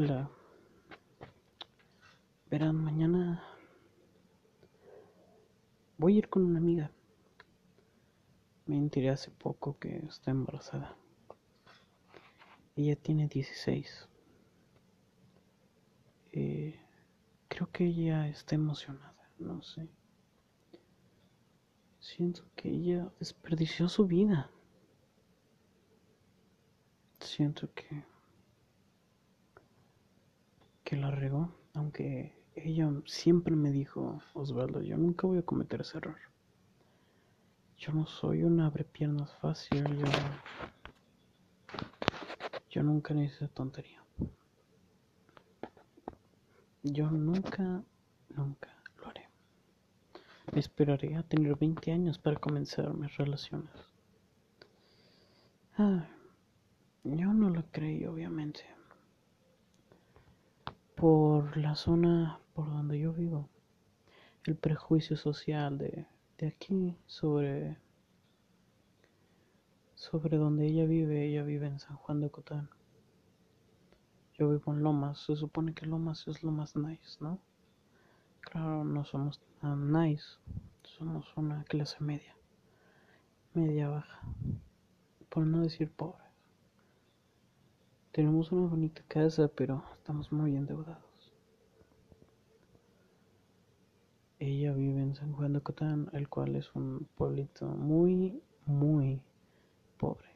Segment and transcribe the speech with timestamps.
[0.00, 0.30] Hola.
[2.48, 3.42] Verán, mañana
[5.96, 6.92] voy a ir con una amiga.
[8.66, 10.96] Me enteré hace poco que está embarazada.
[12.76, 14.08] Ella tiene 16.
[16.30, 16.78] Eh,
[17.48, 19.88] creo que ella está emocionada, no sé.
[21.98, 24.48] Siento que ella desperdició su vida.
[27.18, 28.04] Siento que
[30.88, 35.98] que la regó, aunque ella siempre me dijo, Osvaldo, yo nunca voy a cometer ese
[35.98, 36.16] error.
[37.76, 40.06] Yo no soy un abre piernas fácil, yo,
[42.70, 44.02] yo nunca hice tontería.
[46.82, 47.84] Yo nunca,
[48.30, 49.28] nunca lo haré.
[50.54, 53.74] Esperaré a tener 20 años para comenzar mis relaciones.
[55.76, 56.08] Ah,
[57.04, 58.77] yo no lo creí, obviamente
[60.98, 63.48] por la zona por donde yo vivo,
[64.44, 66.08] el prejuicio social de,
[66.44, 67.76] aquí sobre,
[69.94, 72.68] sobre donde ella vive, ella vive en San Juan de Cotán.
[74.36, 77.38] Yo vivo en Lomas, se supone que Lomas es lo más nice, ¿no?
[78.40, 80.26] Claro, no somos tan nice,
[80.82, 82.34] somos una clase media,
[83.54, 84.20] media baja,
[85.28, 86.27] por no decir pobre.
[88.18, 91.32] Tenemos una bonita casa, pero estamos muy endeudados.
[94.40, 99.22] Ella vive en San Juan de Cotán, el cual es un pueblito muy, muy
[99.98, 100.30] pobre.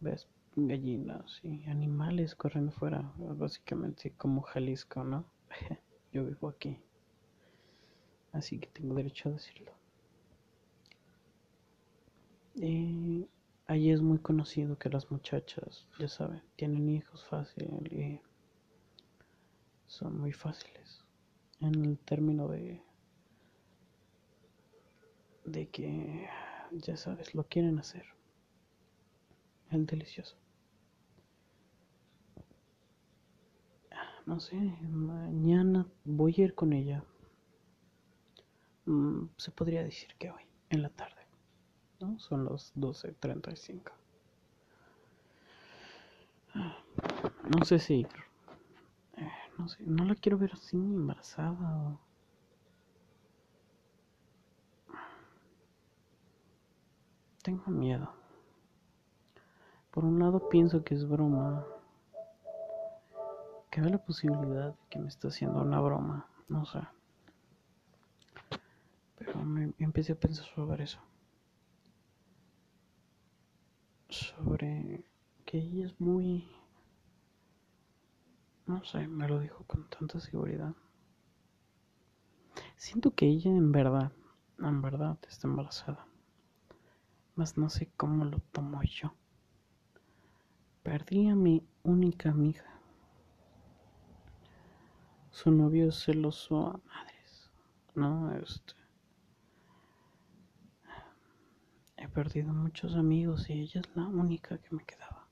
[0.00, 5.26] Ves gallinas y animales corriendo fuera, básicamente como Jalisco, ¿no?
[6.14, 6.78] Yo vivo aquí,
[8.32, 9.72] así que tengo derecho a decirlo.
[12.54, 13.28] Y
[13.66, 18.20] Allí es muy conocido que las muchachas, ya saben, tienen hijos fácil y
[19.86, 21.04] son muy fáciles
[21.60, 22.80] en el término de
[25.46, 26.28] de que
[26.72, 28.04] ya sabes, lo quieren hacer.
[29.70, 30.36] El delicioso.
[34.26, 37.04] No sé, mañana voy a ir con ella.
[38.86, 41.15] Mm, se podría decir que hoy, en la tarde.
[42.00, 42.18] ¿No?
[42.18, 43.92] Son las 12.35.
[46.54, 48.06] No sé si...
[49.16, 51.98] Eh, no sé, no la quiero ver así embarazada
[57.46, 58.12] Tengo miedo.
[59.92, 61.64] Por un lado pienso que es broma.
[63.70, 66.28] Que hay la posibilidad de que me esté haciendo una broma.
[66.48, 66.80] No sé.
[69.16, 70.98] Pero me empecé a pensar sobre eso.
[74.36, 75.04] Sobre
[75.44, 76.48] que ella es muy...
[78.66, 80.74] No sé, me lo dijo con tanta seguridad.
[82.76, 84.12] Siento que ella en verdad,
[84.58, 86.06] en verdad está embarazada.
[87.36, 89.14] Mas no sé cómo lo tomo yo.
[90.82, 92.64] Perdí a mi única amiga.
[95.30, 97.50] Su novio es celoso a madres.
[97.94, 98.74] No, este.
[101.98, 105.28] He perdido muchos amigos y ella es la única que me quedaba.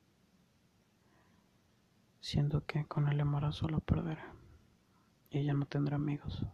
[2.21, 4.21] Siendo que con el embarazo lo perderé.
[5.31, 6.45] Y ella no tendrá amigos.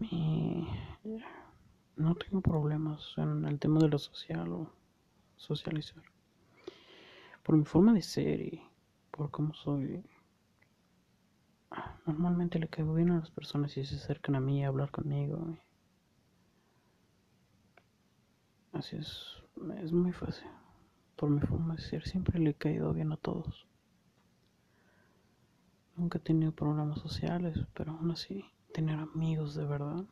[0.00, 0.66] Mi...
[1.94, 4.72] No tengo problemas en el tema de lo social o
[5.36, 6.02] socializar.
[7.44, 8.60] Por mi forma de ser y
[9.12, 10.04] por cómo soy.
[12.06, 15.56] Normalmente le caigo bien a las personas y se acercan a mí a hablar conmigo.
[18.74, 19.40] Así es,
[19.80, 20.48] es muy fácil.
[21.14, 23.68] Por mi forma de ser, siempre le he caído bien a todos.
[25.96, 30.04] Nunca he tenido problemas sociales, pero aún así, tener amigos de verdad,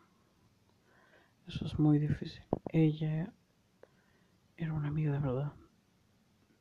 [1.48, 2.44] eso es muy difícil.
[2.68, 3.32] Ella
[4.56, 5.52] era una amiga de verdad.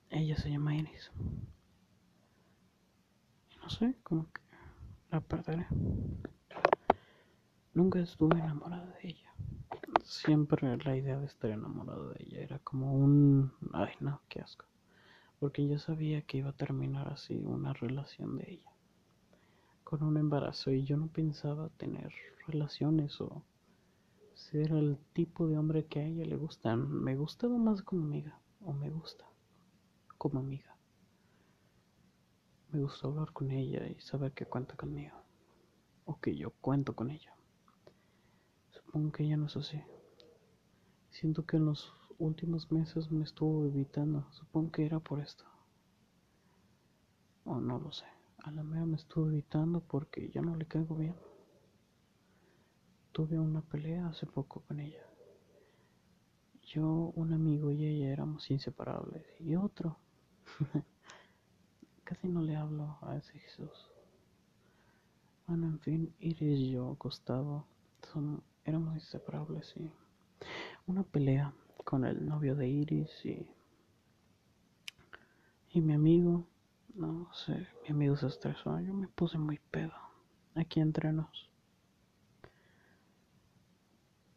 [0.10, 1.12] Ella se llama Iris.
[3.62, 4.42] No sé, como que
[5.12, 5.68] la perderé.
[7.76, 9.31] Nunca estuve enamorada de ella
[10.12, 13.54] siempre la idea de estar enamorado de ella era como un...
[13.72, 14.66] Ay, no, qué asco.
[15.40, 18.72] Porque yo sabía que iba a terminar así una relación de ella.
[19.86, 22.14] Con un embarazo y yo no pensaba tener
[22.46, 23.42] relaciones o
[24.34, 26.92] ser el tipo de hombre que a ella le gustan.
[26.92, 29.26] Me gustaba más como amiga o me gusta
[30.18, 30.76] como amiga.
[32.72, 35.16] Me gusta hablar con ella y saber que cuenta conmigo.
[36.06, 37.34] O que yo cuento con ella.
[38.72, 39.82] Supongo que ya no es así.
[41.12, 44.26] Siento que en los últimos meses me estuvo evitando.
[44.32, 45.44] Supongo que era por esto.
[47.46, 48.06] O no lo sé.
[48.44, 51.16] A la mera me estuvo evitando porque ya no le caigo bien.
[53.12, 55.06] Tuve una pelea hace poco con ella.
[56.64, 59.26] Yo, un amigo y ella éramos inseparables.
[59.42, 59.98] Y otro.
[62.06, 63.92] Casi no le hablo a ese Jesús.
[65.46, 67.68] Bueno, en fin, Iris y yo, Gustavo,
[68.14, 69.92] son, éramos inseparables y
[70.88, 73.48] una pelea con el novio de Iris y,
[75.72, 76.48] y mi amigo,
[76.96, 79.94] no sé, mi amigo se estresó, yo me puse muy pedo
[80.56, 81.50] aquí entre nos.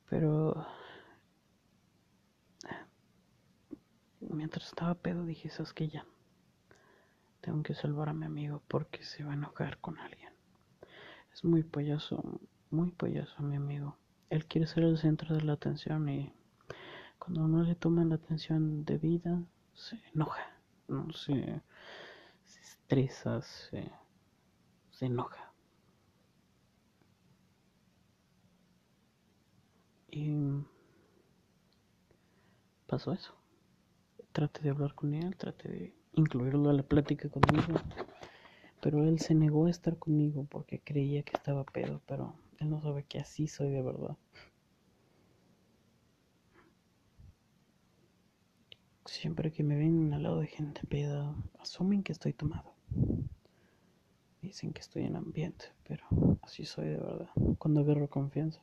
[0.08, 0.66] Pero
[4.20, 6.06] mientras estaba pedo dije, ¿sabes que Ya,
[7.40, 10.32] tengo que salvar a mi amigo porque se va a enojar con alguien.
[11.32, 12.22] Es muy payaso,
[12.70, 13.96] muy payaso mi amigo.
[14.30, 16.32] Él quiere ser el centro de la atención y
[17.18, 19.42] cuando no le toman la atención debida,
[19.72, 21.62] se enoja, no se,
[22.44, 23.90] estresa, se,
[24.90, 25.52] se enoja.
[30.10, 30.36] Y
[32.86, 33.34] pasó eso.
[34.32, 37.80] Trate de hablar con él, trate de incluirlo a la plática conmigo.
[38.80, 42.80] Pero él se negó a estar conmigo porque creía que estaba pedo, pero él no
[42.80, 44.16] sabe que así soy de verdad.
[49.06, 52.74] Siempre que me ven al lado de gente peda, asumen que estoy tomado.
[54.42, 56.04] Dicen que estoy en ambiente, pero
[56.42, 57.30] así soy de verdad.
[57.58, 58.60] Cuando agarro confianza.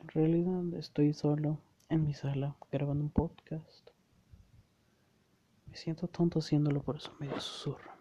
[0.00, 1.58] En realidad estoy solo
[1.88, 3.90] en mi sala grabando un podcast.
[5.66, 7.93] Me siento tonto haciéndolo, por eso medio susurro.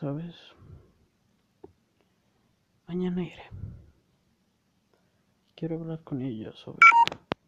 [0.00, 0.36] ¿Sabes?
[2.86, 3.42] Mañana iré.
[5.56, 6.78] Quiero hablar con ella sobre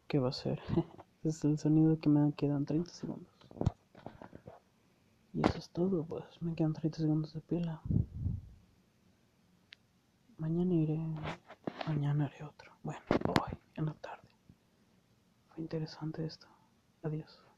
[0.09, 0.61] qué va a ser.
[1.23, 3.33] es el sonido que me quedan 30 segundos.
[5.33, 7.83] Y eso es todo, pues me quedan 30 segundos de pila.
[10.37, 10.99] Mañana iré,
[11.87, 12.73] mañana haré otro.
[12.83, 14.29] Bueno, hoy, en la tarde.
[15.51, 16.49] Fue interesante esto.
[17.05, 17.50] Adiós.